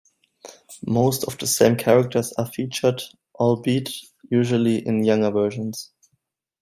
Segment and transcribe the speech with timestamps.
[0.87, 3.03] Most of the same characters are featured,
[3.35, 3.91] albeit
[4.31, 5.91] usually in younger versions.